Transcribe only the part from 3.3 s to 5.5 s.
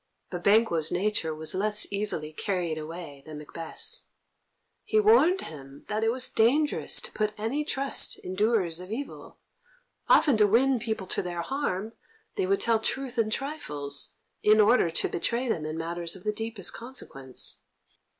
Macbeth's. He warned